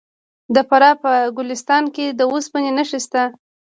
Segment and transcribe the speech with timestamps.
[0.55, 3.23] د فراه په ګلستان کې د وسپنې نښې شته.